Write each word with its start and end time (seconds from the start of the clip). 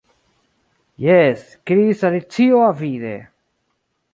"Jes," 1.03 1.43
kriis 1.71 1.99
Alicio 2.09 2.59
avide. 2.71 3.17